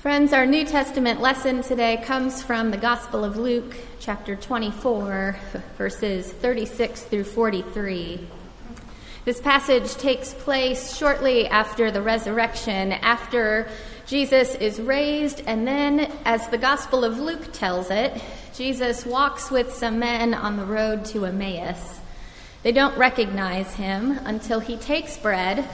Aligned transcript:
Friends, 0.00 0.32
our 0.32 0.46
New 0.46 0.64
Testament 0.64 1.20
lesson 1.20 1.62
today 1.62 2.02
comes 2.02 2.42
from 2.42 2.70
the 2.70 2.78
Gospel 2.78 3.22
of 3.22 3.36
Luke, 3.36 3.76
chapter 3.98 4.34
24, 4.34 5.36
verses 5.76 6.32
36 6.32 7.02
through 7.02 7.24
43. 7.24 8.26
This 9.26 9.42
passage 9.42 9.94
takes 9.96 10.32
place 10.32 10.96
shortly 10.96 11.46
after 11.48 11.90
the 11.90 12.00
resurrection, 12.00 12.92
after 12.92 13.68
Jesus 14.06 14.54
is 14.54 14.80
raised, 14.80 15.42
and 15.46 15.68
then, 15.68 16.10
as 16.24 16.48
the 16.48 16.56
Gospel 16.56 17.04
of 17.04 17.18
Luke 17.18 17.52
tells 17.52 17.90
it, 17.90 18.18
Jesus 18.54 19.04
walks 19.04 19.50
with 19.50 19.70
some 19.74 19.98
men 19.98 20.32
on 20.32 20.56
the 20.56 20.64
road 20.64 21.04
to 21.06 21.26
Emmaus. 21.26 22.00
They 22.62 22.72
don't 22.72 22.96
recognize 22.96 23.74
him 23.74 24.12
until 24.24 24.60
he 24.60 24.78
takes 24.78 25.18
bread, 25.18 25.68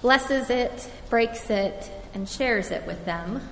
blesses 0.00 0.48
it, 0.48 0.88
breaks 1.10 1.50
it, 1.50 1.90
and 2.14 2.28
shares 2.28 2.70
it 2.70 2.86
with 2.86 3.04
them. 3.04 3.42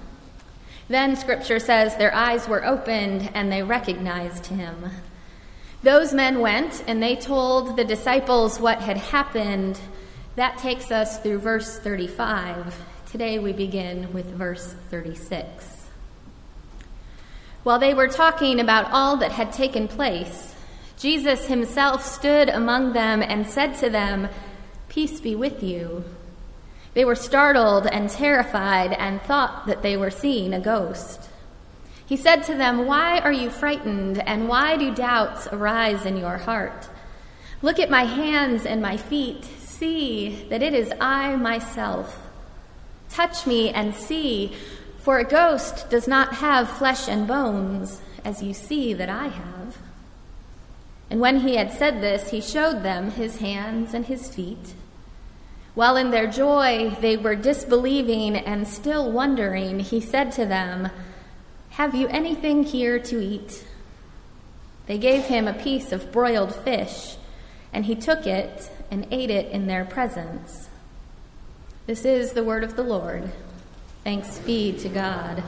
Then 0.93 1.17
scripture 1.17 1.59
says 1.59 1.97
their 1.97 2.15
eyes 2.15 2.47
were 2.47 2.67
opened 2.67 3.31
and 3.33 3.51
they 3.51 3.63
recognized 3.63 4.49
him. 4.49 4.91
Those 5.83 6.13
men 6.13 6.41
went 6.41 6.85
and 6.87 7.03
they 7.03 7.17
told 7.17 7.79
the 7.79 7.85
disciples 7.85 8.61
what 8.61 8.83
had 8.83 8.99
happened. 8.99 9.81
That 10.37 10.59
takes 10.59 10.91
us 10.91 11.19
through 11.21 11.39
verse 11.39 11.79
35. 11.79 12.79
Today 13.11 13.39
we 13.39 13.55
begin 13.55 14.13
with 14.13 14.27
verse 14.27 14.75
36. 14.91 15.89
While 17.63 17.79
they 17.79 17.95
were 17.95 18.09
talking 18.09 18.61
about 18.61 18.93
all 18.93 19.17
that 19.17 19.33
had 19.33 19.51
taken 19.51 19.89
place, 19.89 20.55
Jesus 20.99 21.47
himself 21.47 22.05
stood 22.05 22.51
among 22.51 22.93
them 22.93 23.23
and 23.23 23.47
said 23.47 23.79
to 23.79 23.89
them, 23.89 24.29
Peace 24.91 25.23
be 25.23 25.35
with 25.35 25.63
you. 25.63 26.05
They 26.95 27.05
were 27.05 27.15
startled 27.15 27.87
and 27.87 28.11
terrified 28.11 28.93
and 28.93 29.23
thought 29.23 29.67
that 29.67 29.83
they 29.83 29.97
were 29.97 30.11
seeing 30.11 30.53
a 30.53 30.61
ghost. 30.61 31.29
He 32.05 32.17
said 32.17 32.43
to 32.45 32.55
them, 32.55 32.87
Why 32.87 33.19
are 33.21 33.33
you 33.33 33.49
frightened, 33.49 34.19
and 34.27 34.49
why 34.49 34.77
do 34.77 34.95
doubts 34.95 35.49
arise 35.51 36.05
in 36.05 36.19
your 36.19 36.37
heart? 36.39 36.89
Look 37.63 37.79
at 37.79 37.89
my 37.89 38.05
hands 38.05 38.67
and 38.67 38.83
my 38.83 38.97
feet. 38.97 39.45
See 39.45 40.47
that 40.51 40.63
it 40.63 40.75
is 40.75 40.93
I 41.01 41.37
myself. 41.37 42.27
Touch 43.09 43.47
me 43.47 43.71
and 43.71 43.95
see, 43.95 44.55
for 44.99 45.19
a 45.19 45.25
ghost 45.25 45.89
does 45.89 46.07
not 46.07 46.35
have 46.35 46.69
flesh 46.69 47.09
and 47.09 47.27
bones, 47.27 48.03
as 48.25 48.43
you 48.43 48.53
see 48.53 48.93
that 48.93 49.09
I 49.09 49.29
have. 49.29 49.79
And 51.09 51.21
when 51.21 51.41
he 51.41 51.57
had 51.57 51.73
said 51.73 52.01
this, 52.01 52.31
he 52.31 52.41
showed 52.41 52.83
them 52.83 53.11
his 53.11 53.39
hands 53.39 53.95
and 53.95 54.07
his 54.07 54.29
feet. 54.29 54.75
While 55.75 55.97
in 55.97 56.11
their 56.11 56.27
joy 56.27 56.97
they 57.01 57.17
were 57.17 57.35
disbelieving 57.35 58.37
and 58.37 58.69
still 58.69 59.11
wondering, 59.11 59.81
he 59.81 60.01
said 60.01 60.33
to 60.33 60.45
them, 60.45 60.91
Have 61.71 61.95
you 61.95 62.09
anything 62.09 62.63
here 62.63 62.99
to 62.99 63.23
eat? 63.23 63.65
They 64.87 64.99
gave 64.99 65.25
him 65.25 65.49
a 65.49 65.55
piece 65.55 65.93
of 65.93 66.13
broiled 66.13 66.55
fish, 66.55 67.17
and 67.73 67.87
he 67.87 67.95
took 67.95 68.27
it 68.27 68.71
and 68.91 69.07
ate 69.11 69.31
it 69.31 69.51
in 69.51 69.67
their 69.67 69.85
presence. 69.85 70.69
This 71.87 72.05
is 72.05 72.33
the 72.33 72.45
word 72.45 72.65
of 72.65 72.77
the 72.77 72.83
Lord. 72.83 73.33
Thanks 74.05 74.39
be 74.41 74.73
to 74.79 74.89
God. 74.89 75.43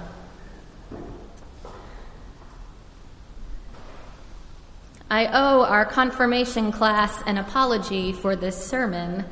I 5.10 5.26
owe 5.26 5.64
our 5.64 5.84
confirmation 5.84 6.72
class 6.72 7.22
an 7.26 7.36
apology 7.36 8.12
for 8.12 8.34
this 8.34 8.66
sermon. 8.66 9.24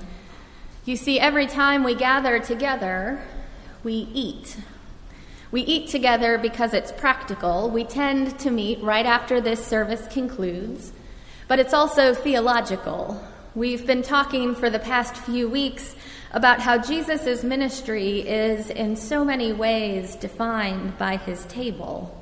You 0.84 0.96
see, 0.96 1.20
every 1.20 1.46
time 1.46 1.84
we 1.84 1.94
gather 1.94 2.40
together, 2.40 3.22
we 3.84 4.08
eat. 4.12 4.56
We 5.52 5.60
eat 5.60 5.88
together 5.88 6.38
because 6.38 6.74
it's 6.74 6.90
practical. 6.90 7.70
We 7.70 7.84
tend 7.84 8.40
to 8.40 8.50
meet 8.50 8.82
right 8.82 9.06
after 9.06 9.40
this 9.40 9.64
service 9.64 10.04
concludes, 10.08 10.92
but 11.46 11.60
it's 11.60 11.72
also 11.72 12.14
theological. 12.14 13.22
We've 13.54 13.86
been 13.86 14.02
talking 14.02 14.56
for 14.56 14.70
the 14.70 14.80
past 14.80 15.16
few 15.16 15.48
weeks 15.48 15.94
about 16.32 16.58
how 16.58 16.78
Jesus' 16.78 17.44
ministry 17.44 18.18
is 18.20 18.68
in 18.68 18.96
so 18.96 19.24
many 19.24 19.52
ways 19.52 20.16
defined 20.16 20.98
by 20.98 21.16
his 21.16 21.44
table 21.44 22.18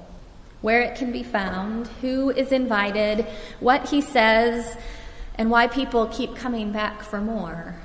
where 0.61 0.83
it 0.83 0.99
can 0.99 1.13
be 1.13 1.23
found, 1.23 1.87
who 2.03 2.29
is 2.29 2.53
invited, 2.53 3.27
what 3.61 3.89
he 3.89 4.03
says, 4.03 4.77
and 5.37 5.51
why 5.51 5.67
people 5.67 6.09
keep 6.09 6.37
coming 6.37 6.73
back 6.73 7.03
for 7.03 7.23
more. 7.23 7.77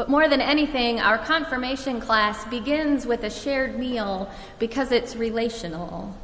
But 0.00 0.08
more 0.08 0.28
than 0.30 0.40
anything, 0.40 0.98
our 0.98 1.18
confirmation 1.18 2.00
class 2.00 2.46
begins 2.46 3.04
with 3.04 3.22
a 3.22 3.28
shared 3.28 3.78
meal 3.78 4.30
because 4.58 4.92
it's 4.92 5.14
relational. 5.14 6.16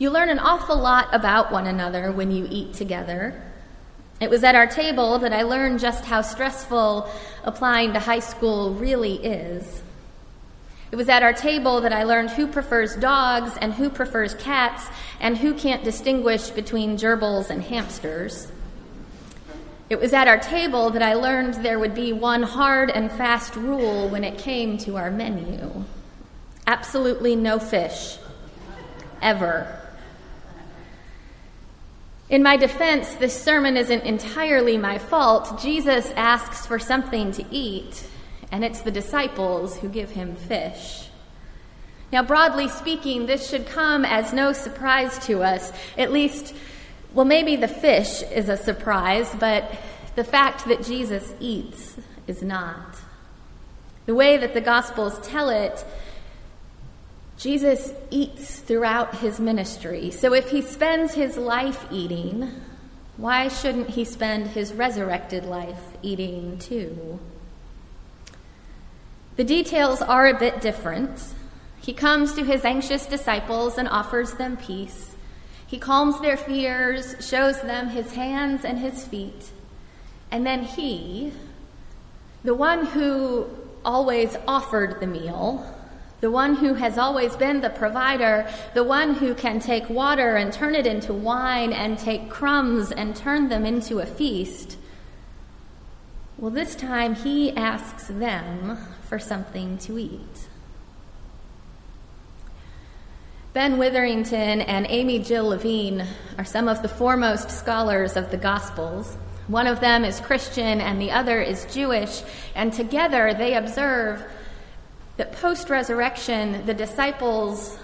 You 0.00 0.10
learn 0.10 0.30
an 0.30 0.40
awful 0.40 0.76
lot 0.76 1.06
about 1.12 1.52
one 1.52 1.68
another 1.68 2.10
when 2.10 2.32
you 2.32 2.48
eat 2.50 2.74
together. 2.74 3.40
It 4.20 4.30
was 4.30 4.42
at 4.42 4.56
our 4.56 4.66
table 4.66 5.20
that 5.20 5.32
I 5.32 5.42
learned 5.42 5.78
just 5.78 6.06
how 6.06 6.22
stressful 6.22 7.08
applying 7.44 7.92
to 7.92 8.00
high 8.00 8.18
school 8.18 8.74
really 8.74 9.24
is. 9.24 9.84
It 10.90 10.96
was 10.96 11.08
at 11.08 11.22
our 11.22 11.32
table 11.32 11.82
that 11.82 11.92
I 11.92 12.02
learned 12.02 12.30
who 12.30 12.48
prefers 12.48 12.96
dogs 12.96 13.56
and 13.60 13.74
who 13.74 13.88
prefers 13.88 14.34
cats 14.34 14.88
and 15.20 15.38
who 15.38 15.54
can't 15.54 15.84
distinguish 15.84 16.50
between 16.50 16.96
gerbils 16.96 17.48
and 17.48 17.62
hamsters. 17.62 18.50
It 19.90 20.00
was 20.00 20.14
at 20.14 20.28
our 20.28 20.38
table 20.38 20.90
that 20.90 21.02
I 21.02 21.14
learned 21.14 21.54
there 21.54 21.78
would 21.78 21.94
be 21.94 22.12
one 22.12 22.42
hard 22.42 22.90
and 22.90 23.10
fast 23.10 23.56
rule 23.56 24.08
when 24.08 24.24
it 24.24 24.38
came 24.38 24.78
to 24.78 24.96
our 24.96 25.10
menu 25.10 25.84
absolutely 26.70 27.34
no 27.34 27.58
fish. 27.58 28.16
Ever. 29.20 29.76
In 32.28 32.44
my 32.44 32.56
defense, 32.56 33.12
this 33.16 33.42
sermon 33.42 33.76
isn't 33.76 34.04
entirely 34.04 34.78
my 34.78 34.98
fault. 34.98 35.60
Jesus 35.60 36.12
asks 36.12 36.64
for 36.64 36.78
something 36.78 37.32
to 37.32 37.44
eat, 37.50 38.06
and 38.52 38.64
it's 38.64 38.82
the 38.82 38.92
disciples 38.92 39.78
who 39.78 39.88
give 39.88 40.10
him 40.10 40.36
fish. 40.36 41.08
Now, 42.12 42.22
broadly 42.22 42.68
speaking, 42.68 43.26
this 43.26 43.50
should 43.50 43.66
come 43.66 44.04
as 44.04 44.32
no 44.32 44.52
surprise 44.52 45.18
to 45.26 45.42
us, 45.42 45.72
at 45.98 46.12
least 46.12 46.54
well, 47.14 47.24
maybe 47.24 47.56
the 47.56 47.68
fish 47.68 48.22
is 48.22 48.48
a 48.48 48.56
surprise, 48.56 49.34
but 49.38 49.72
the 50.14 50.24
fact 50.24 50.66
that 50.66 50.84
Jesus 50.84 51.32
eats 51.40 51.96
is 52.26 52.42
not. 52.42 52.96
The 54.06 54.14
way 54.14 54.36
that 54.36 54.54
the 54.54 54.60
Gospels 54.60 55.18
tell 55.26 55.50
it, 55.50 55.84
Jesus 57.36 57.92
eats 58.10 58.58
throughout 58.58 59.16
his 59.16 59.40
ministry. 59.40 60.10
So 60.10 60.34
if 60.34 60.50
he 60.50 60.62
spends 60.62 61.14
his 61.14 61.36
life 61.36 61.86
eating, 61.90 62.50
why 63.16 63.48
shouldn't 63.48 63.90
he 63.90 64.04
spend 64.04 64.48
his 64.48 64.72
resurrected 64.72 65.44
life 65.44 65.80
eating 66.02 66.58
too? 66.58 67.18
The 69.36 69.44
details 69.44 70.02
are 70.02 70.26
a 70.26 70.38
bit 70.38 70.60
different. 70.60 71.22
He 71.80 71.92
comes 71.92 72.34
to 72.34 72.44
his 72.44 72.64
anxious 72.64 73.06
disciples 73.06 73.78
and 73.78 73.88
offers 73.88 74.34
them 74.34 74.56
peace. 74.56 75.16
He 75.70 75.78
calms 75.78 76.20
their 76.20 76.36
fears, 76.36 77.14
shows 77.24 77.62
them 77.62 77.90
his 77.90 78.14
hands 78.14 78.64
and 78.64 78.80
his 78.80 79.06
feet. 79.06 79.52
And 80.28 80.44
then 80.44 80.64
he, 80.64 81.32
the 82.42 82.56
one 82.56 82.86
who 82.86 83.46
always 83.84 84.36
offered 84.48 84.98
the 84.98 85.06
meal, 85.06 85.64
the 86.20 86.30
one 86.30 86.56
who 86.56 86.74
has 86.74 86.98
always 86.98 87.36
been 87.36 87.60
the 87.60 87.70
provider, 87.70 88.52
the 88.74 88.82
one 88.82 89.14
who 89.14 89.32
can 89.32 89.60
take 89.60 89.88
water 89.88 90.34
and 90.34 90.52
turn 90.52 90.74
it 90.74 90.88
into 90.88 91.12
wine 91.12 91.72
and 91.72 91.96
take 91.96 92.28
crumbs 92.28 92.90
and 92.90 93.14
turn 93.14 93.48
them 93.48 93.64
into 93.64 94.00
a 94.00 94.06
feast. 94.06 94.76
Well, 96.36 96.50
this 96.50 96.74
time 96.74 97.14
he 97.14 97.56
asks 97.56 98.08
them 98.08 98.76
for 99.04 99.20
something 99.20 99.78
to 99.78 100.00
eat. 100.00 100.48
Ben 103.52 103.78
Witherington 103.78 104.60
and 104.60 104.86
Amy 104.88 105.18
Jill 105.18 105.48
Levine 105.48 106.06
are 106.38 106.44
some 106.44 106.68
of 106.68 106.82
the 106.82 106.88
foremost 106.88 107.50
scholars 107.50 108.16
of 108.16 108.30
the 108.30 108.36
Gospels. 108.36 109.16
One 109.48 109.66
of 109.66 109.80
them 109.80 110.04
is 110.04 110.20
Christian 110.20 110.80
and 110.80 111.00
the 111.00 111.10
other 111.10 111.40
is 111.40 111.64
Jewish, 111.64 112.22
and 112.54 112.72
together 112.72 113.34
they 113.34 113.56
observe 113.56 114.22
that 115.16 115.32
post 115.32 115.68
resurrection, 115.68 116.64
the 116.64 116.74
disciples 116.74 117.76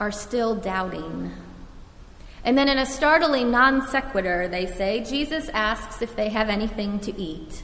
are 0.00 0.10
still 0.10 0.54
doubting. 0.54 1.30
And 2.42 2.56
then, 2.56 2.70
in 2.70 2.78
a 2.78 2.86
startling 2.86 3.50
non 3.50 3.86
sequitur, 3.88 4.48
they 4.48 4.64
say, 4.64 5.04
Jesus 5.04 5.50
asks 5.50 6.00
if 6.00 6.16
they 6.16 6.30
have 6.30 6.48
anything 6.48 6.98
to 7.00 7.14
eat. 7.20 7.62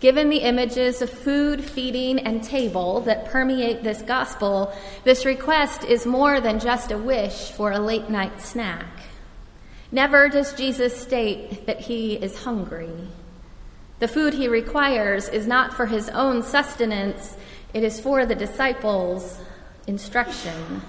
Given 0.00 0.30
the 0.30 0.38
images 0.38 1.02
of 1.02 1.10
food, 1.10 1.62
feeding, 1.62 2.18
and 2.20 2.42
table 2.42 3.02
that 3.02 3.26
permeate 3.26 3.82
this 3.82 4.00
gospel, 4.00 4.72
this 5.04 5.26
request 5.26 5.84
is 5.84 6.06
more 6.06 6.40
than 6.40 6.58
just 6.58 6.90
a 6.90 6.96
wish 6.96 7.50
for 7.50 7.70
a 7.70 7.78
late 7.78 8.08
night 8.08 8.40
snack. 8.40 8.86
Never 9.92 10.30
does 10.30 10.54
Jesus 10.54 10.98
state 10.98 11.66
that 11.66 11.80
he 11.80 12.14
is 12.14 12.44
hungry. 12.44 13.08
The 13.98 14.08
food 14.08 14.32
he 14.32 14.48
requires 14.48 15.28
is 15.28 15.46
not 15.46 15.74
for 15.74 15.84
his 15.84 16.08
own 16.08 16.42
sustenance, 16.42 17.36
it 17.74 17.84
is 17.84 18.00
for 18.00 18.24
the 18.24 18.34
disciples 18.34 19.38
instruction. 19.86 20.80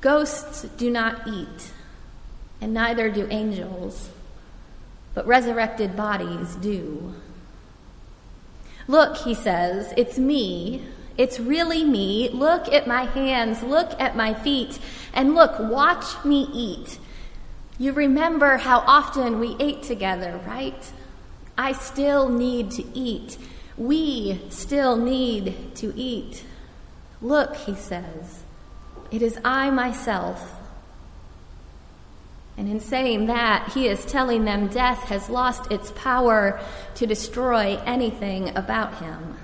Ghosts 0.00 0.62
do 0.76 0.90
not 0.90 1.28
eat, 1.28 1.70
and 2.60 2.74
neither 2.74 3.10
do 3.10 3.28
angels, 3.30 4.10
but 5.14 5.26
resurrected 5.26 5.96
bodies 5.96 6.56
do. 6.56 7.14
Look, 8.88 9.16
he 9.18 9.34
says, 9.34 9.92
it's 9.96 10.18
me. 10.18 10.82
It's 11.16 11.40
really 11.40 11.84
me. 11.84 12.28
Look 12.30 12.72
at 12.72 12.86
my 12.86 13.04
hands. 13.04 13.62
Look 13.62 13.98
at 14.00 14.16
my 14.16 14.34
feet. 14.34 14.78
And 15.12 15.34
look, 15.34 15.58
watch 15.58 16.24
me 16.24 16.48
eat. 16.52 16.98
You 17.78 17.92
remember 17.92 18.56
how 18.58 18.80
often 18.80 19.38
we 19.40 19.56
ate 19.58 19.82
together, 19.82 20.40
right? 20.46 20.92
I 21.58 21.72
still 21.72 22.28
need 22.28 22.70
to 22.72 22.84
eat. 22.96 23.38
We 23.76 24.40
still 24.50 24.96
need 24.96 25.74
to 25.76 25.92
eat. 25.96 26.44
Look, 27.20 27.56
he 27.56 27.74
says, 27.74 28.44
it 29.10 29.22
is 29.22 29.38
I 29.44 29.70
myself. 29.70 30.52
And 32.58 32.68
in 32.68 32.80
saying 32.80 33.26
that, 33.26 33.72
he 33.74 33.86
is 33.86 34.04
telling 34.06 34.44
them 34.44 34.68
death 34.68 35.04
has 35.04 35.28
lost 35.28 35.70
its 35.70 35.90
power 35.92 36.58
to 36.94 37.06
destroy 37.06 37.78
anything 37.84 38.56
about 38.56 38.98
him. 38.98 39.36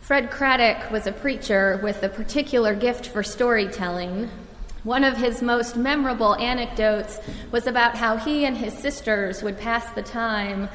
Fred 0.00 0.30
Craddock 0.30 0.90
was 0.90 1.06
a 1.06 1.12
preacher 1.12 1.80
with 1.82 2.02
a 2.02 2.08
particular 2.08 2.74
gift 2.74 3.08
for 3.08 3.22
storytelling. 3.22 4.30
One 4.84 5.02
of 5.02 5.16
his 5.16 5.42
most 5.42 5.76
memorable 5.76 6.36
anecdotes 6.36 7.18
was 7.50 7.66
about 7.66 7.96
how 7.96 8.16
he 8.16 8.44
and 8.44 8.56
his 8.56 8.72
sisters 8.72 9.42
would 9.42 9.58
pass 9.58 9.90
the 9.94 10.02
time 10.02 10.68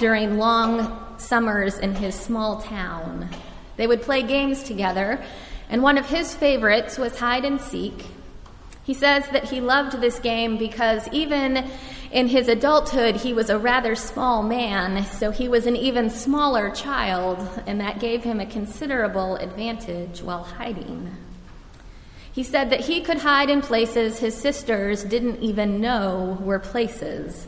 during 0.00 0.38
long 0.38 1.18
summers 1.18 1.78
in 1.78 1.96
his 1.96 2.14
small 2.14 2.62
town. 2.62 3.28
They 3.76 3.86
would 3.86 4.00
play 4.00 4.22
games 4.22 4.62
together, 4.62 5.22
and 5.68 5.82
one 5.82 5.98
of 5.98 6.08
his 6.08 6.34
favorites 6.34 6.96
was 6.96 7.18
hide 7.18 7.44
and 7.44 7.60
seek. 7.60 8.06
He 8.88 8.94
says 8.94 9.28
that 9.32 9.50
he 9.50 9.60
loved 9.60 10.00
this 10.00 10.18
game 10.18 10.56
because 10.56 11.06
even 11.12 11.70
in 12.10 12.28
his 12.28 12.48
adulthood, 12.48 13.16
he 13.16 13.34
was 13.34 13.50
a 13.50 13.58
rather 13.58 13.94
small 13.94 14.42
man, 14.42 15.04
so 15.04 15.30
he 15.30 15.46
was 15.46 15.66
an 15.66 15.76
even 15.76 16.08
smaller 16.08 16.70
child, 16.70 17.46
and 17.66 17.82
that 17.82 18.00
gave 18.00 18.24
him 18.24 18.40
a 18.40 18.46
considerable 18.46 19.36
advantage 19.36 20.22
while 20.22 20.42
hiding. 20.42 21.14
He 22.32 22.42
said 22.42 22.70
that 22.70 22.86
he 22.86 23.02
could 23.02 23.18
hide 23.18 23.50
in 23.50 23.60
places 23.60 24.20
his 24.20 24.34
sisters 24.34 25.04
didn't 25.04 25.42
even 25.42 25.82
know 25.82 26.38
were 26.40 26.58
places. 26.58 27.46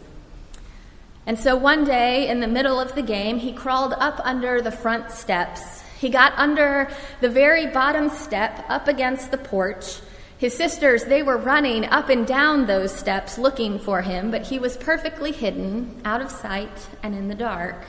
And 1.25 1.39
so 1.39 1.57
one 1.57 1.87
day, 1.87 2.29
in 2.29 2.41
the 2.41 2.49
middle 2.49 2.79
of 2.79 2.95
the 2.95 3.03
game, 3.03 3.39
he 3.39 3.55
crawled 3.55 3.95
up 3.95 4.21
under 4.25 4.61
the 4.61 4.71
front 4.71 5.11
steps. 5.11 5.81
He 5.99 6.11
got 6.11 6.35
under 6.37 6.91
the 7.23 7.31
very 7.31 7.67
bottom 7.67 8.11
step 8.11 8.63
up 8.69 8.89
against 8.89 9.31
the 9.31 9.39
porch 9.39 10.01
his 10.41 10.57
sisters, 10.57 11.05
they 11.05 11.23
were 11.23 11.37
running 11.37 11.85
up 11.85 12.09
and 12.09 12.27
down 12.27 12.65
those 12.65 12.95
steps 12.95 13.37
looking 13.37 13.79
for 13.79 14.01
him, 14.01 14.31
but 14.31 14.47
he 14.47 14.59
was 14.59 14.75
perfectly 14.75 15.33
hidden, 15.33 16.01
out 16.03 16.23
of 16.23 16.31
sight, 16.31 16.89
and 17.03 17.15
in 17.15 17.29
the 17.29 17.35
dark. 17.35 17.85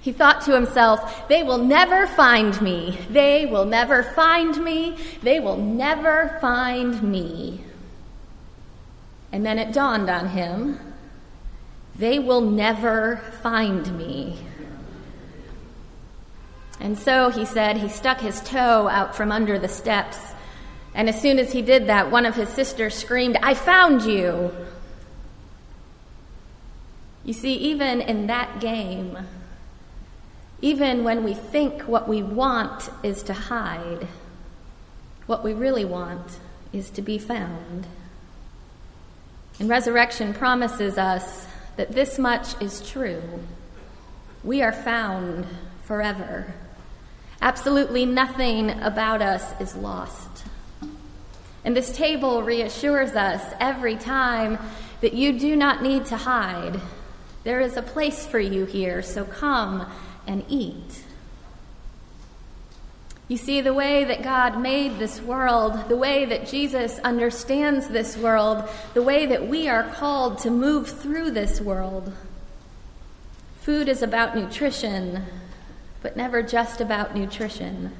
He 0.00 0.10
thought 0.10 0.40
to 0.46 0.54
himself, 0.54 1.28
They 1.28 1.42
will 1.42 1.58
never 1.58 2.06
find 2.06 2.58
me. 2.62 2.98
They 3.10 3.44
will 3.44 3.66
never 3.66 4.02
find 4.02 4.64
me. 4.64 4.96
They 5.22 5.38
will 5.38 5.58
never 5.58 6.38
find 6.40 7.02
me. 7.02 7.62
And 9.30 9.44
then 9.44 9.58
it 9.58 9.74
dawned 9.74 10.08
on 10.08 10.30
him, 10.30 10.80
They 11.94 12.18
will 12.18 12.40
never 12.40 13.16
find 13.42 13.98
me. 13.98 14.38
And 16.80 16.98
so, 16.98 17.28
he 17.28 17.44
said, 17.44 17.76
he 17.76 17.90
stuck 17.90 18.20
his 18.20 18.40
toe 18.40 18.88
out 18.88 19.14
from 19.14 19.30
under 19.30 19.58
the 19.58 19.68
steps 19.68 20.31
and 20.94 21.08
as 21.08 21.20
soon 21.20 21.38
as 21.38 21.52
he 21.52 21.62
did 21.62 21.86
that, 21.86 22.10
one 22.10 22.26
of 22.26 22.34
his 22.34 22.48
sisters 22.50 22.94
screamed, 22.94 23.36
I 23.42 23.54
found 23.54 24.02
you! 24.02 24.52
You 27.24 27.32
see, 27.32 27.54
even 27.54 28.00
in 28.00 28.26
that 28.26 28.60
game, 28.60 29.16
even 30.60 31.04
when 31.04 31.24
we 31.24 31.34
think 31.34 31.82
what 31.82 32.08
we 32.08 32.22
want 32.22 32.90
is 33.02 33.22
to 33.24 33.32
hide, 33.32 34.06
what 35.26 35.42
we 35.42 35.52
really 35.52 35.84
want 35.84 36.38
is 36.72 36.90
to 36.90 37.02
be 37.02 37.18
found. 37.18 37.86
And 39.58 39.68
resurrection 39.68 40.34
promises 40.34 40.98
us 40.98 41.46
that 41.76 41.92
this 41.92 42.18
much 42.18 42.60
is 42.60 42.86
true. 42.88 43.22
We 44.44 44.62
are 44.62 44.72
found 44.72 45.46
forever. 45.84 46.52
Absolutely 47.40 48.04
nothing 48.04 48.70
about 48.70 49.22
us 49.22 49.60
is 49.60 49.74
lost. 49.74 50.44
And 51.64 51.76
this 51.76 51.96
table 51.96 52.42
reassures 52.42 53.12
us 53.12 53.54
every 53.60 53.96
time 53.96 54.58
that 55.00 55.12
you 55.14 55.38
do 55.38 55.54
not 55.56 55.82
need 55.82 56.06
to 56.06 56.16
hide. 56.16 56.80
There 57.44 57.60
is 57.60 57.76
a 57.76 57.82
place 57.82 58.26
for 58.26 58.40
you 58.40 58.64
here, 58.64 59.02
so 59.02 59.24
come 59.24 59.86
and 60.26 60.44
eat. 60.48 61.04
You 63.28 63.36
see, 63.36 63.60
the 63.60 63.72
way 63.72 64.04
that 64.04 64.22
God 64.22 64.60
made 64.60 64.98
this 64.98 65.20
world, 65.20 65.88
the 65.88 65.96
way 65.96 66.24
that 66.24 66.46
Jesus 66.46 66.98
understands 66.98 67.88
this 67.88 68.16
world, 68.16 68.68
the 68.94 69.02
way 69.02 69.24
that 69.26 69.48
we 69.48 69.68
are 69.68 69.84
called 69.84 70.38
to 70.40 70.50
move 70.50 70.88
through 70.88 71.30
this 71.30 71.60
world. 71.60 72.12
Food 73.60 73.88
is 73.88 74.02
about 74.02 74.36
nutrition, 74.36 75.24
but 76.02 76.16
never 76.16 76.42
just 76.42 76.80
about 76.80 77.14
nutrition. 77.16 77.92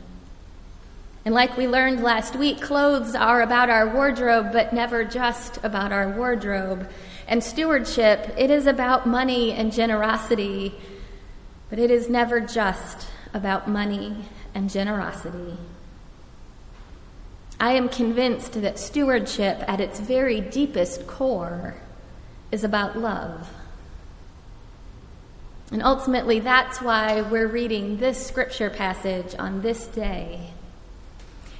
And 1.24 1.34
like 1.34 1.56
we 1.56 1.68
learned 1.68 2.02
last 2.02 2.34
week, 2.34 2.60
clothes 2.60 3.14
are 3.14 3.42
about 3.42 3.70
our 3.70 3.88
wardrobe, 3.88 4.52
but 4.52 4.72
never 4.72 5.04
just 5.04 5.58
about 5.62 5.92
our 5.92 6.10
wardrobe. 6.10 6.90
And 7.28 7.44
stewardship, 7.44 8.34
it 8.36 8.50
is 8.50 8.66
about 8.66 9.06
money 9.06 9.52
and 9.52 9.72
generosity, 9.72 10.74
but 11.70 11.78
it 11.78 11.90
is 11.90 12.08
never 12.08 12.40
just 12.40 13.06
about 13.32 13.68
money 13.68 14.24
and 14.54 14.68
generosity. 14.68 15.56
I 17.60 17.72
am 17.72 17.88
convinced 17.88 18.60
that 18.60 18.80
stewardship, 18.80 19.62
at 19.68 19.80
its 19.80 20.00
very 20.00 20.40
deepest 20.40 21.06
core, 21.06 21.76
is 22.50 22.64
about 22.64 22.98
love. 22.98 23.48
And 25.70 25.82
ultimately, 25.82 26.40
that's 26.40 26.82
why 26.82 27.22
we're 27.22 27.46
reading 27.46 27.98
this 27.98 28.26
scripture 28.26 28.68
passage 28.68 29.36
on 29.38 29.62
this 29.62 29.86
day. 29.86 30.50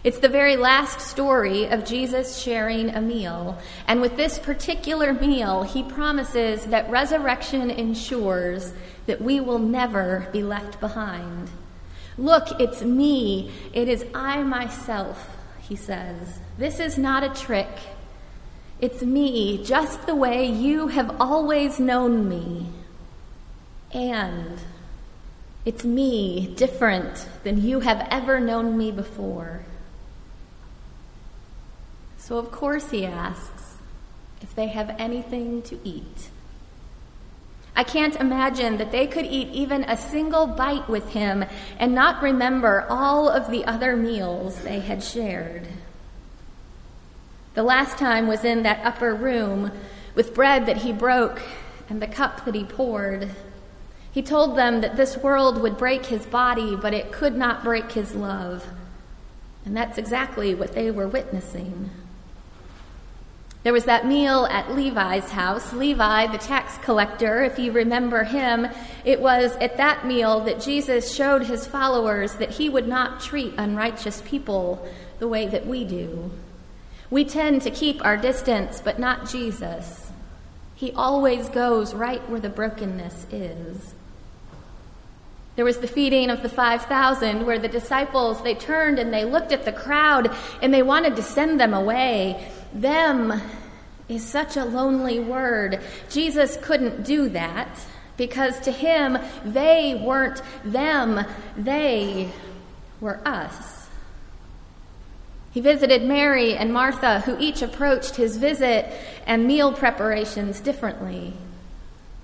It's 0.05 0.19
the 0.19 0.29
very 0.29 0.57
last 0.57 1.01
story 1.01 1.67
of 1.67 1.85
Jesus 1.85 2.37
sharing 2.37 2.91
a 2.91 3.01
meal. 3.01 3.57
And 3.87 4.01
with 4.01 4.17
this 4.17 4.37
particular 4.37 5.13
meal, 5.13 5.63
he 5.63 5.85
promises 5.85 6.67
that 6.67 6.91
resurrection 6.91 7.71
ensures 7.71 8.73
that 9.07 9.21
we 9.21 9.39
will 9.39 9.61
never 9.61 10.29
be 10.33 10.43
left 10.43 10.81
behind. 10.81 11.51
Look, 12.19 12.61
it's 12.61 12.83
me. 12.83 13.53
It 13.73 13.89
is 13.89 14.05
I 14.13 14.43
myself, 14.43 15.37
he 15.61 15.77
says. 15.77 16.41
This 16.59 16.81
is 16.81 16.99
not 16.99 17.23
a 17.23 17.41
trick. 17.41 17.79
It's 18.81 19.03
me, 19.03 19.65
just 19.65 20.07
the 20.07 20.17
way 20.17 20.45
you 20.45 20.89
have 20.89 21.15
always 21.21 21.79
known 21.79 22.29
me. 22.29 22.67
And 23.95 24.59
it's 25.65 25.85
me, 25.85 26.53
different 26.57 27.29
than 27.45 27.63
you 27.63 27.81
have 27.81 28.05
ever 28.11 28.41
known 28.41 28.77
me 28.77 28.91
before. 28.91 29.65
So, 32.23 32.39
of 32.39 32.53
course, 32.53 32.93
he 32.93 33.05
asks 33.05 33.79
if 34.43 34.55
they 34.55 34.69
have 34.69 34.95
anything 34.97 35.61
to 35.63 35.81
eat. 35.83 36.31
I 37.75 37.83
can't 37.83 38.15
imagine 38.15 38.77
that 38.77 38.93
they 38.93 39.09
could 39.09 39.27
eat 39.27 39.49
even 39.49 39.83
a 39.83 39.97
single 39.97 40.47
bite 40.47 40.89
with 40.89 41.09
him 41.09 41.45
and 41.81 41.97
not 41.97 42.23
remember 42.23 42.87
all 42.89 43.29
of 43.29 43.51
the 43.51 43.65
other 43.65 43.97
meals 43.97 44.61
they 44.61 44.79
had 44.79 45.03
shared. 45.03 45.67
The 47.55 47.65
last 47.65 47.99
time 47.99 48.29
was 48.29 48.45
in 48.45 48.63
that 48.63 48.87
upper 48.87 49.17
room 49.17 49.73
with 50.15 50.33
bread 50.33 50.67
that 50.67 50.77
he 50.77 50.93
broke 50.93 51.43
and 51.89 52.01
the 52.01 52.07
cup 52.07 52.45
that 52.45 52.55
he 52.55 52.63
poured. 52.63 53.31
He 54.13 54.23
told 54.23 54.57
them 54.57 54.81
that 54.83 54.97
this 54.97 55.17
world 55.17 55.61
would 55.61 55.77
break 55.77 56.07
his 56.07 56.25
body, 56.25 56.77
but 56.77 56.95
it 56.95 57.11
could 57.11 57.35
not 57.35 57.65
break 57.65 57.91
his 57.91 58.15
love. 58.15 58.65
And 59.65 59.77
that's 59.77 59.99
exactly 59.99 60.55
what 60.55 60.73
they 60.73 60.89
were 60.93 61.09
witnessing. 61.09 61.91
There 63.63 63.73
was 63.73 63.85
that 63.85 64.07
meal 64.07 64.47
at 64.47 64.73
Levi's 64.73 65.31
house. 65.31 65.73
Levi, 65.73 66.27
the 66.27 66.39
tax 66.39 66.79
collector, 66.79 67.45
if 67.45 67.61
you 67.61 67.71
remember 67.71 68.25
him, 68.25 68.67
it 69.05 69.21
was 69.21 69.53
at 69.57 69.77
that 69.77 70.05
meal 70.05 70.41
that 70.41 70.61
Jesus 70.61 71.15
showed 71.15 71.45
his 71.45 71.67
followers 71.67 72.35
that 72.37 72.51
he 72.51 72.69
would 72.69 72.89
not 72.89 73.21
treat 73.21 73.55
unrighteous 73.57 74.21
people 74.25 74.85
the 75.21 75.29
way 75.29 75.47
that 75.47 75.67
we 75.67 75.85
do. 75.85 76.33
We 77.09 77.25
tend 77.25 77.63
to 77.63 77.71
keep 77.71 78.05
our 78.05 78.17
distance, 78.17 78.81
but 78.81 78.99
not 78.99 79.29
Jesus. 79.29 80.11
He 80.75 80.91
always 80.93 81.49
goes 81.49 81.95
right 81.95 82.29
where 82.29 82.41
the 82.41 82.49
brokenness 82.49 83.29
is. 83.31 83.95
There 85.55 85.65
was 85.65 85.79
the 85.79 85.87
feeding 85.87 86.31
of 86.31 86.43
the 86.43 86.49
5,000 86.49 87.47
where 87.47 87.59
the 87.59 87.69
disciples, 87.69 88.43
they 88.43 88.55
turned 88.55 88.99
and 88.99 89.13
they 89.13 89.25
looked 89.25 89.53
at 89.53 89.65
the 89.65 89.73
crowd 89.73 90.35
and 90.61 90.75
they 90.75 90.83
wanted 90.83 91.15
to 91.17 91.23
send 91.23 91.61
them 91.61 91.75
away. 91.75 92.51
Them 92.75 93.41
is 94.09 94.25
such 94.25 94.57
a 94.57 94.65
lonely 94.65 95.21
word. 95.21 95.81
Jesus 96.11 96.59
couldn't 96.61 97.05
do 97.05 97.29
that 97.31 97.69
because 98.17 98.61
to 98.61 98.71
him, 98.71 99.19
they 99.45 100.01
weren't 100.03 100.43
them, 100.65 101.27
they 101.57 102.31
were 103.01 103.21
us. 103.27 103.89
He 105.53 105.61
visited 105.61 106.03
Mary 106.03 106.55
and 106.55 106.73
Martha, 106.73 107.21
who 107.21 107.39
each 107.39 107.61
approached 107.63 108.17
his 108.17 108.37
visit 108.39 108.87
and 109.27 109.47
meal 109.47 109.73
preparations 109.73 110.61
differently. 110.61 111.35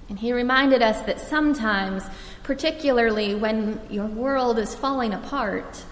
And 0.08 0.18
he 0.18 0.32
reminded 0.32 0.80
us 0.80 1.02
that 1.02 1.20
sometimes, 1.20 2.04
particularly 2.42 3.34
when 3.34 3.80
your 3.90 4.06
world 4.06 4.58
is 4.58 4.74
falling 4.74 5.12
apart, 5.12 5.84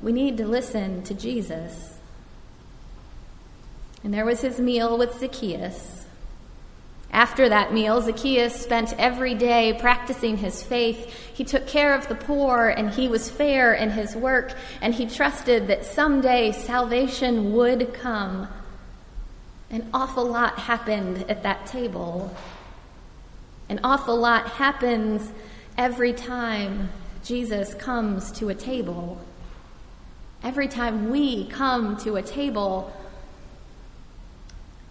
we 0.00 0.12
need 0.12 0.36
to 0.36 0.46
listen 0.46 1.02
to 1.04 1.14
Jesus. 1.14 1.95
And 4.06 4.14
there 4.14 4.24
was 4.24 4.40
his 4.40 4.60
meal 4.60 4.96
with 4.96 5.18
Zacchaeus. 5.18 6.06
After 7.10 7.48
that 7.48 7.74
meal, 7.74 8.00
Zacchaeus 8.00 8.54
spent 8.54 8.94
every 9.00 9.34
day 9.34 9.76
practicing 9.80 10.36
his 10.36 10.62
faith. 10.62 11.12
He 11.34 11.42
took 11.42 11.66
care 11.66 11.92
of 11.92 12.06
the 12.06 12.14
poor 12.14 12.68
and 12.68 12.90
he 12.90 13.08
was 13.08 13.28
fair 13.28 13.74
in 13.74 13.90
his 13.90 14.14
work, 14.14 14.54
and 14.80 14.94
he 14.94 15.06
trusted 15.06 15.66
that 15.66 15.84
someday 15.84 16.52
salvation 16.52 17.52
would 17.54 17.94
come. 17.94 18.46
An 19.70 19.90
awful 19.92 20.24
lot 20.24 20.56
happened 20.56 21.28
at 21.28 21.42
that 21.42 21.66
table. 21.66 22.32
An 23.68 23.80
awful 23.82 24.16
lot 24.16 24.50
happens 24.50 25.32
every 25.76 26.12
time 26.12 26.90
Jesus 27.24 27.74
comes 27.74 28.30
to 28.38 28.50
a 28.50 28.54
table. 28.54 29.20
Every 30.44 30.68
time 30.68 31.10
we 31.10 31.48
come 31.48 31.96
to 32.04 32.14
a 32.14 32.22
table, 32.22 32.92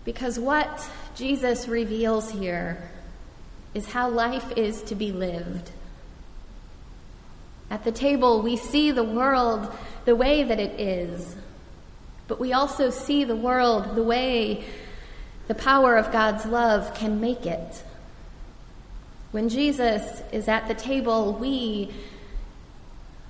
because 0.06 0.40
what 0.40 0.88
Jesus 1.16 1.68
reveals 1.68 2.32
here 2.32 2.90
is 3.74 3.88
how 3.88 4.08
life 4.08 4.54
is 4.56 4.82
to 4.84 4.96
be 4.96 5.12
lived. 5.12 5.72
At 7.70 7.84
the 7.84 7.92
table, 7.92 8.42
we 8.42 8.56
see 8.56 8.92
the 8.92 9.04
world 9.04 9.76
the 10.06 10.16
way 10.16 10.44
that 10.44 10.60
it 10.60 10.80
is, 10.80 11.36
but 12.28 12.40
we 12.40 12.54
also 12.54 12.90
see 12.92 13.24
the 13.24 13.36
world 13.36 13.96
the 13.96 14.04
way 14.04 14.64
the 15.48 15.56
power 15.56 15.98
of 15.98 16.12
God's 16.12 16.46
love 16.46 16.94
can 16.94 17.20
make 17.20 17.46
it. 17.46 17.84
When 19.32 19.50
Jesus 19.50 20.22
is 20.32 20.48
at 20.48 20.68
the 20.68 20.74
table, 20.74 21.34
we 21.34 21.92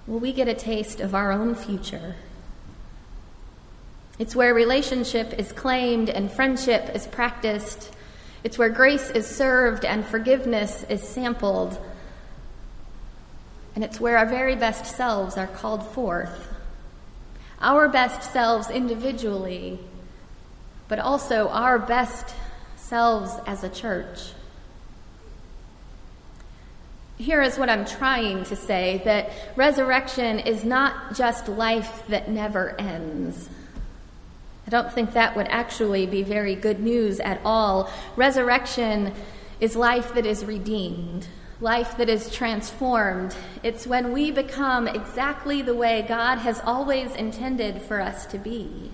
will 0.06 0.20
we 0.20 0.34
get 0.34 0.48
a 0.48 0.54
taste 0.54 1.00
of 1.00 1.16
our 1.16 1.32
own 1.32 1.56
future. 1.56 2.16
It's 4.18 4.36
where 4.36 4.54
relationship 4.54 5.34
is 5.34 5.52
claimed 5.52 6.10
and 6.10 6.32
friendship 6.32 6.96
is 6.96 7.06
practiced. 7.08 7.94
It's 8.44 8.58
where 8.58 8.70
grace 8.70 9.10
is 9.10 9.28
served 9.28 9.84
and 9.84 10.06
forgiveness 10.06 10.86
is 10.90 11.04
sampled. 11.04 11.78
And 13.76 13.84
it's 13.84 14.00
where 14.00 14.18
our 14.18 14.26
very 14.26 14.56
best 14.56 14.86
selves 14.86 15.38
are 15.38 15.48
called 15.48 15.86
forth. 15.86 16.48
Our 17.60 17.90
best 17.90 18.32
selves 18.32 18.70
individually, 18.70 19.80
but 20.88 21.00
also 21.00 21.50
our 21.50 21.78
best 21.78 22.34
selves 22.78 23.34
as 23.46 23.64
a 23.64 23.70
church. 23.70 24.32
Here 27.18 27.42
is 27.42 27.58
what 27.58 27.70
I'm 27.70 27.86
trying 27.86 28.44
to 28.46 28.56
say 28.56 29.02
that 29.06 29.32
resurrection 29.56 30.40
is 30.40 30.64
not 30.64 31.16
just 31.16 31.48
life 31.50 32.04
that 32.08 32.30
never 32.30 32.80
ends. 32.80 33.50
I 34.68 34.72
don't 34.72 34.92
think 34.92 35.14
that 35.14 35.36
would 35.36 35.48
actually 35.50 36.08
be 36.08 36.24
very 36.24 36.56
good 36.56 36.80
news 36.80 37.20
at 37.20 37.40
all. 37.46 37.92
Resurrection 38.16 39.14
is 39.60 39.76
life 39.76 40.14
that 40.16 40.26
is 40.26 40.44
redeemed, 40.44 41.28
life 41.62 41.98
that 41.98 42.10
is 42.10 42.32
transformed. 42.32 43.36
It's 43.62 43.86
when 43.86 44.12
we 44.12 44.32
become 44.32 44.88
exactly 44.88 45.62
the 45.62 45.76
way 45.76 46.04
God 46.08 46.38
has 46.40 46.62
always 46.66 47.14
intended 47.16 47.82
for 47.84 48.02
us 48.02 48.26
to 48.28 48.40
be. 48.40 48.92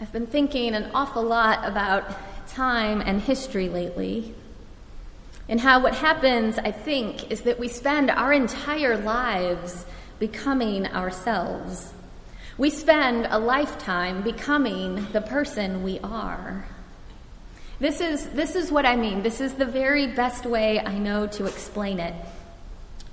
I've 0.00 0.12
been 0.12 0.26
thinking 0.26 0.74
an 0.74 0.90
awful 0.94 1.22
lot 1.22 1.66
about 1.66 2.14
time 2.48 3.00
and 3.00 3.20
history 3.20 3.68
lately. 3.68 4.34
And 5.48 5.60
how 5.60 5.82
what 5.82 5.94
happens, 5.94 6.58
I 6.58 6.70
think, 6.70 7.30
is 7.32 7.42
that 7.42 7.58
we 7.58 7.68
spend 7.68 8.10
our 8.10 8.32
entire 8.32 8.98
lives 8.98 9.86
becoming 10.18 10.86
ourselves. 10.86 11.92
We 12.56 12.70
spend 12.70 13.26
a 13.30 13.38
lifetime 13.38 14.22
becoming 14.22 15.06
the 15.12 15.20
person 15.20 15.82
we 15.82 16.00
are. 16.00 16.66
This 17.80 18.00
is, 18.00 18.26
this 18.30 18.56
is 18.56 18.72
what 18.72 18.84
I 18.84 18.96
mean. 18.96 19.22
This 19.22 19.40
is 19.40 19.54
the 19.54 19.64
very 19.64 20.08
best 20.08 20.44
way 20.44 20.80
I 20.80 20.98
know 20.98 21.28
to 21.28 21.46
explain 21.46 22.00
it. 22.00 22.14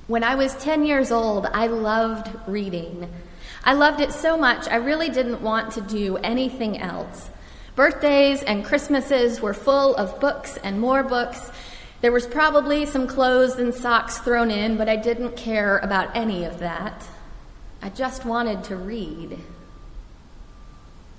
When 0.07 0.23
I 0.23 0.35
was 0.35 0.55
10 0.55 0.85
years 0.85 1.11
old, 1.11 1.45
I 1.45 1.67
loved 1.67 2.29
reading. 2.47 3.09
I 3.63 3.73
loved 3.73 3.99
it 3.99 4.11
so 4.11 4.37
much, 4.37 4.67
I 4.67 4.75
really 4.75 5.09
didn't 5.09 5.41
want 5.41 5.73
to 5.73 5.81
do 5.81 6.17
anything 6.17 6.79
else. 6.79 7.31
Birthdays 7.75 8.43
and 8.43 8.63
Christmases 8.63 9.41
were 9.41 9.55
full 9.55 9.95
of 9.95 10.19
books 10.19 10.57
and 10.57 10.79
more 10.79 11.01
books. 11.01 11.51
There 12.01 12.11
was 12.11 12.27
probably 12.27 12.85
some 12.85 13.07
clothes 13.07 13.55
and 13.55 13.73
socks 13.73 14.17
thrown 14.17 14.51
in, 14.51 14.77
but 14.77 14.89
I 14.89 14.95
didn't 14.95 15.35
care 15.35 15.77
about 15.79 16.15
any 16.15 16.43
of 16.43 16.59
that. 16.59 17.07
I 17.81 17.89
just 17.89 18.25
wanted 18.25 18.63
to 18.65 18.75
read. 18.75 19.39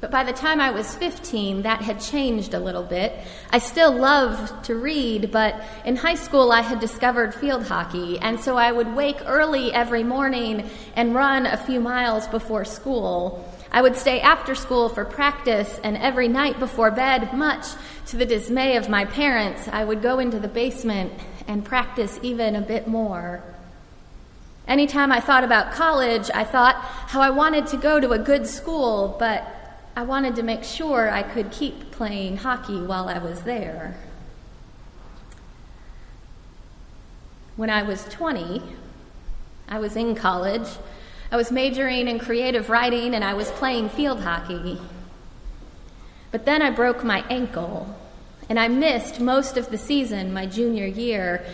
But 0.00 0.10
by 0.10 0.24
the 0.24 0.32
time 0.32 0.60
I 0.60 0.70
was 0.70 0.94
15, 0.94 1.62
that 1.62 1.80
had 1.80 2.00
changed 2.00 2.52
a 2.52 2.60
little 2.60 2.82
bit. 2.82 3.12
I 3.50 3.58
still 3.58 3.92
loved 3.92 4.64
to 4.66 4.74
read, 4.74 5.32
but 5.32 5.60
in 5.86 5.96
high 5.96 6.14
school 6.16 6.52
I 6.52 6.60
had 6.60 6.80
discovered 6.80 7.34
field 7.34 7.66
hockey, 7.66 8.18
and 8.18 8.38
so 8.38 8.56
I 8.56 8.72
would 8.72 8.94
wake 8.94 9.16
early 9.24 9.72
every 9.72 10.04
morning 10.04 10.68
and 10.94 11.14
run 11.14 11.46
a 11.46 11.56
few 11.56 11.80
miles 11.80 12.26
before 12.26 12.66
school. 12.66 13.50
I 13.76 13.82
would 13.82 13.96
stay 13.96 14.22
after 14.22 14.54
school 14.54 14.88
for 14.88 15.04
practice, 15.04 15.78
and 15.84 15.98
every 15.98 16.28
night 16.28 16.58
before 16.58 16.90
bed, 16.90 17.34
much 17.34 17.66
to 18.06 18.16
the 18.16 18.24
dismay 18.24 18.78
of 18.78 18.88
my 18.88 19.04
parents, 19.04 19.68
I 19.68 19.84
would 19.84 20.00
go 20.00 20.18
into 20.18 20.40
the 20.40 20.48
basement 20.48 21.12
and 21.46 21.62
practice 21.62 22.18
even 22.22 22.56
a 22.56 22.62
bit 22.62 22.88
more. 22.88 23.42
Anytime 24.66 25.12
I 25.12 25.20
thought 25.20 25.44
about 25.44 25.72
college, 25.72 26.30
I 26.32 26.42
thought 26.42 26.76
how 26.76 27.20
I 27.20 27.28
wanted 27.28 27.66
to 27.66 27.76
go 27.76 28.00
to 28.00 28.12
a 28.12 28.18
good 28.18 28.46
school, 28.46 29.14
but 29.18 29.46
I 29.94 30.04
wanted 30.04 30.36
to 30.36 30.42
make 30.42 30.64
sure 30.64 31.10
I 31.10 31.22
could 31.22 31.50
keep 31.50 31.90
playing 31.90 32.38
hockey 32.38 32.80
while 32.80 33.10
I 33.10 33.18
was 33.18 33.42
there. 33.42 33.94
When 37.56 37.68
I 37.68 37.82
was 37.82 38.04
20, 38.04 38.62
I 39.68 39.78
was 39.78 39.96
in 39.96 40.14
college 40.14 40.66
I 41.30 41.36
was 41.36 41.50
majoring 41.50 42.08
in 42.08 42.18
creative 42.18 42.70
writing 42.70 43.14
and 43.14 43.24
I 43.24 43.34
was 43.34 43.50
playing 43.52 43.88
field 43.88 44.20
hockey. 44.20 44.80
But 46.30 46.44
then 46.44 46.62
I 46.62 46.70
broke 46.70 47.02
my 47.02 47.24
ankle 47.28 47.94
and 48.48 48.60
I 48.60 48.68
missed 48.68 49.20
most 49.20 49.56
of 49.56 49.70
the 49.70 49.78
season 49.78 50.32
my 50.32 50.46
junior 50.46 50.86
year. 50.86 51.44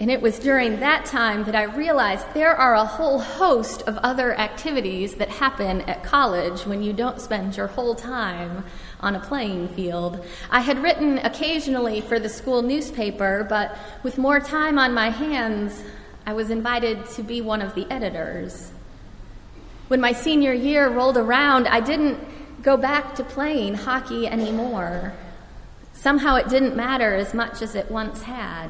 And 0.00 0.10
it 0.10 0.20
was 0.20 0.40
during 0.40 0.80
that 0.80 1.04
time 1.04 1.44
that 1.44 1.54
I 1.54 1.62
realized 1.62 2.26
there 2.34 2.56
are 2.56 2.74
a 2.74 2.84
whole 2.84 3.20
host 3.20 3.82
of 3.82 3.96
other 3.98 4.34
activities 4.34 5.14
that 5.16 5.28
happen 5.28 5.82
at 5.82 6.02
college 6.02 6.66
when 6.66 6.82
you 6.82 6.92
don't 6.92 7.20
spend 7.20 7.56
your 7.56 7.68
whole 7.68 7.94
time 7.94 8.64
on 8.98 9.14
a 9.14 9.20
playing 9.20 9.68
field. 9.68 10.24
I 10.50 10.60
had 10.60 10.82
written 10.82 11.18
occasionally 11.18 12.00
for 12.00 12.18
the 12.18 12.28
school 12.28 12.62
newspaper, 12.62 13.46
but 13.48 13.76
with 14.02 14.18
more 14.18 14.40
time 14.40 14.76
on 14.76 14.92
my 14.92 15.10
hands, 15.10 15.84
I 16.24 16.32
was 16.34 16.50
invited 16.50 17.06
to 17.16 17.22
be 17.22 17.40
one 17.40 17.62
of 17.62 17.74
the 17.74 17.90
editors. 17.90 18.72
When 19.88 20.00
my 20.00 20.12
senior 20.12 20.52
year 20.52 20.88
rolled 20.88 21.16
around, 21.16 21.66
I 21.66 21.80
didn't 21.80 22.18
go 22.62 22.76
back 22.76 23.14
to 23.16 23.24
playing 23.24 23.74
hockey 23.74 24.26
anymore. 24.26 25.12
Somehow 25.94 26.36
it 26.36 26.48
didn't 26.48 26.76
matter 26.76 27.14
as 27.14 27.34
much 27.34 27.60
as 27.60 27.74
it 27.74 27.90
once 27.90 28.22
had. 28.22 28.68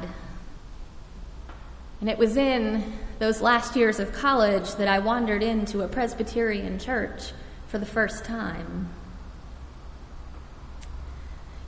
And 2.01 2.09
it 2.09 2.17
was 2.17 2.35
in 2.35 2.93
those 3.19 3.41
last 3.41 3.75
years 3.75 3.99
of 3.99 4.11
college 4.11 4.75
that 4.75 4.87
I 4.87 4.99
wandered 4.99 5.41
into 5.41 5.81
a 5.81 5.87
Presbyterian 5.87 6.79
church 6.79 7.31
for 7.67 7.77
the 7.77 7.85
first 7.85 8.25
time. 8.25 8.89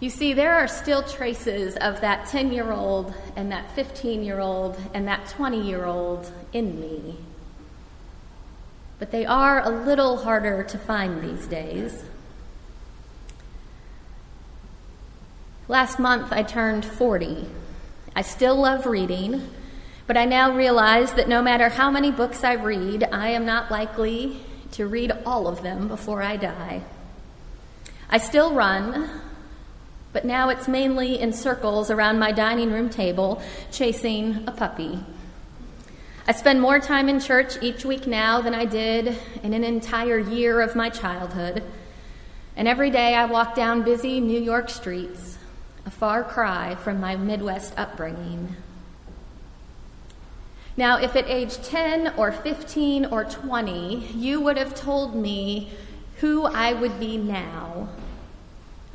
You 0.05 0.11
see, 0.11 0.33
there 0.33 0.53
are 0.53 0.67
still 0.67 1.01
traces 1.01 1.75
of 1.77 2.01
that 2.01 2.27
10 2.27 2.53
year 2.53 2.71
old 2.71 3.11
and 3.35 3.51
that 3.51 3.71
15 3.71 4.23
year 4.23 4.39
old 4.39 4.79
and 4.93 5.07
that 5.07 5.25
20 5.29 5.59
year 5.59 5.85
old 5.85 6.31
in 6.53 6.79
me. 6.79 7.17
But 8.99 9.09
they 9.09 9.25
are 9.25 9.61
a 9.61 9.69
little 9.71 10.17
harder 10.17 10.61
to 10.61 10.77
find 10.77 11.23
these 11.23 11.47
days. 11.47 12.03
Last 15.67 15.97
month 15.97 16.31
I 16.31 16.43
turned 16.43 16.85
40. 16.85 17.47
I 18.15 18.21
still 18.21 18.57
love 18.57 18.85
reading, 18.85 19.49
but 20.05 20.17
I 20.17 20.25
now 20.25 20.55
realize 20.55 21.13
that 21.15 21.27
no 21.27 21.41
matter 21.41 21.69
how 21.69 21.89
many 21.89 22.11
books 22.11 22.43
I 22.43 22.53
read, 22.53 23.05
I 23.11 23.29
am 23.29 23.47
not 23.47 23.71
likely 23.71 24.37
to 24.73 24.85
read 24.85 25.11
all 25.25 25.47
of 25.47 25.63
them 25.63 25.87
before 25.87 26.21
I 26.21 26.37
die. 26.37 26.83
I 28.07 28.19
still 28.19 28.53
run, 28.53 29.09
but 30.15 30.23
now 30.23 30.47
it's 30.47 30.69
mainly 30.69 31.19
in 31.19 31.33
circles 31.33 31.91
around 31.91 32.17
my 32.17 32.31
dining 32.31 32.71
room 32.71 32.89
table, 32.89 33.41
chasing 33.69 34.45
a 34.47 34.51
puppy. 34.53 35.03
I 36.25 36.31
spend 36.31 36.61
more 36.61 36.79
time 36.79 37.09
in 37.09 37.19
church 37.19 37.61
each 37.61 37.83
week 37.83 38.07
now 38.07 38.39
than 38.39 38.55
I 38.55 38.63
did 38.63 39.17
in 39.43 39.53
an 39.53 39.65
entire 39.65 40.17
year 40.17 40.61
of 40.61 40.73
my 40.73 40.87
childhood. 40.87 41.63
And 42.55 42.65
every 42.65 42.89
day 42.91 43.13
I 43.13 43.25
walk 43.25 43.55
down 43.55 43.83
busy 43.83 44.21
New 44.21 44.39
York 44.39 44.69
streets 44.69 45.37
a 45.85 45.91
far 45.91 46.23
cry 46.23 46.75
from 46.75 47.01
my 47.01 47.17
Midwest 47.17 47.73
upbringing. 47.75 48.55
Now, 50.77 50.97
if 50.97 51.17
at 51.17 51.27
age 51.27 51.61
10 51.61 52.13
or 52.15 52.31
15 52.31 53.07
or 53.07 53.25
20 53.25 54.13
you 54.15 54.39
would 54.39 54.55
have 54.55 54.75
told 54.75 55.13
me 55.13 55.71
who 56.21 56.45
I 56.45 56.71
would 56.71 57.01
be 57.01 57.17
now, 57.17 57.89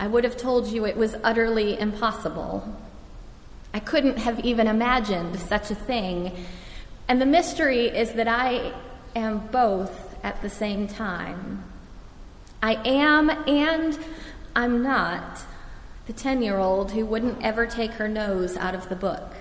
I 0.01 0.07
would 0.07 0.25
have 0.25 0.39
told 0.39 0.69
you 0.69 0.87
it 0.87 0.97
was 0.97 1.15
utterly 1.23 1.79
impossible. 1.79 2.75
I 3.75 3.81
couldn't 3.81 4.17
have 4.17 4.41
even 4.41 4.67
imagined 4.67 5.39
such 5.39 5.71
a 5.71 5.75
thing. 5.75 6.47
And 7.07 7.21
the 7.21 7.27
mystery 7.27 7.89
is 7.89 8.15
that 8.15 8.27
I 8.27 8.73
am 9.15 9.47
both 9.49 10.17
at 10.25 10.41
the 10.41 10.49
same 10.49 10.89
time. 10.89 11.65
I 12.63 12.77
am 12.77 13.29
and 13.29 13.99
I'm 14.57 14.83
not 14.83 15.43
the 16.07 16.15
10 16.15 16.41
year 16.41 16.57
old 16.57 16.93
who 16.93 17.05
wouldn't 17.05 17.43
ever 17.43 17.67
take 17.67 17.93
her 17.93 18.09
nose 18.09 18.57
out 18.57 18.75
of 18.75 18.89
the 18.89 18.97
book. 18.97 19.35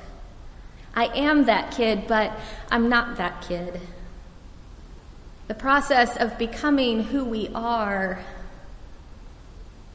I 0.93 1.05
am 1.17 1.45
that 1.45 1.71
kid, 1.71 2.03
but 2.05 2.37
I'm 2.69 2.89
not 2.89 3.15
that 3.15 3.45
kid. 3.47 3.79
The 5.47 5.55
process 5.55 6.17
of 6.17 6.37
becoming 6.37 7.05
who 7.05 7.23
we 7.23 7.49
are, 7.55 8.19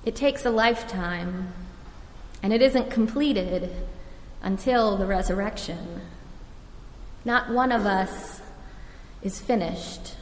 it 0.05 0.15
takes 0.15 0.45
a 0.45 0.51
lifetime, 0.51 1.53
and 2.43 2.53
it 2.53 2.61
isn't 2.61 2.91
completed 2.91 3.71
until 4.43 4.97
the 4.97 5.07
resurrection. 5.07 6.01
Not 7.25 7.51
one 7.51 7.73
of 7.73 7.87
us 7.87 8.43
is 9.23 9.41
finished. 9.41 10.15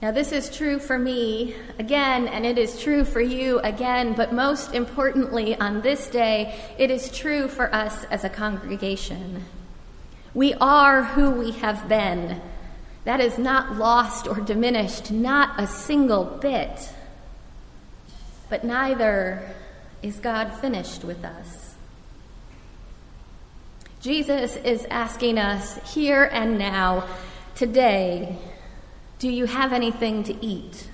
Now, 0.00 0.12
this 0.12 0.30
is 0.30 0.54
true 0.54 0.78
for 0.78 0.98
me 0.98 1.54
again, 1.78 2.28
and 2.28 2.46
it 2.46 2.56
is 2.56 2.80
true 2.80 3.04
for 3.04 3.20
you 3.20 3.58
again, 3.60 4.12
but 4.12 4.32
most 4.32 4.72
importantly, 4.74 5.56
on 5.56 5.80
this 5.80 6.08
day, 6.08 6.56
it 6.78 6.90
is 6.90 7.10
true 7.10 7.48
for 7.48 7.72
us 7.74 8.04
as 8.04 8.22
a 8.22 8.28
congregation. 8.28 9.44
We 10.34 10.54
are 10.54 11.02
who 11.02 11.30
we 11.30 11.50
have 11.52 11.88
been. 11.88 12.40
That 13.04 13.20
is 13.20 13.38
not 13.38 13.76
lost 13.76 14.28
or 14.28 14.40
diminished, 14.40 15.10
not 15.10 15.58
a 15.60 15.66
single 15.66 16.24
bit. 16.24 16.92
But 18.48 18.64
neither 18.64 19.54
is 20.02 20.16
God 20.16 20.52
finished 20.60 21.04
with 21.04 21.24
us. 21.24 21.74
Jesus 24.00 24.56
is 24.56 24.86
asking 24.90 25.38
us 25.38 25.92
here 25.92 26.24
and 26.24 26.58
now, 26.58 27.08
today, 27.56 28.38
do 29.18 29.28
you 29.28 29.46
have 29.46 29.72
anything 29.72 30.22
to 30.24 30.44
eat? 30.44 30.88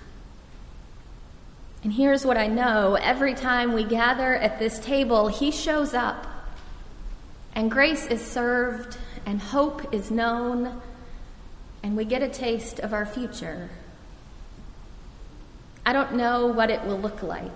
And 1.83 1.93
here's 1.93 2.25
what 2.25 2.39
I 2.39 2.47
know 2.47 2.95
every 2.95 3.35
time 3.35 3.75
we 3.75 3.85
gather 3.85 4.35
at 4.35 4.59
this 4.59 4.79
table, 4.79 5.29
He 5.29 5.51
shows 5.51 5.93
up, 5.93 6.27
and 7.55 7.71
grace 7.71 8.07
is 8.07 8.25
served, 8.25 8.97
and 9.27 9.39
hope 9.39 9.93
is 9.93 10.11
known, 10.11 10.81
and 11.83 11.95
we 11.95 12.07
get 12.07 12.23
a 12.23 12.29
taste 12.29 12.79
of 12.79 12.95
our 12.95 13.05
future. 13.05 13.69
I 15.87 15.93
don't 15.93 16.15
know 16.15 16.47
what 16.47 16.71
it 16.71 16.85
will 16.85 16.99
look 16.99 17.23
like. 17.23 17.51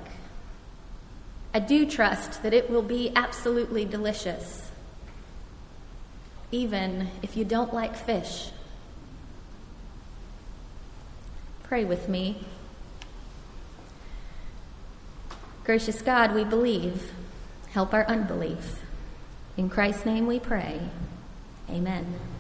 I 1.54 1.60
do 1.60 1.86
trust 1.86 2.42
that 2.42 2.52
it 2.52 2.68
will 2.70 2.82
be 2.82 3.10
absolutely 3.16 3.84
delicious, 3.84 4.70
even 6.50 7.08
if 7.22 7.36
you 7.36 7.44
don't 7.44 7.72
like 7.72 7.96
fish. 7.96 8.50
Pray 11.62 11.84
with 11.84 12.08
me. 12.08 12.44
Gracious 15.64 16.00
God, 16.00 16.34
we 16.34 16.44
believe. 16.44 17.12
Help 17.72 17.92
our 17.92 18.06
unbelief. 18.06 18.82
In 19.56 19.68
Christ's 19.68 20.06
name 20.06 20.26
we 20.26 20.38
pray. 20.38 20.80
Amen. 21.68 22.37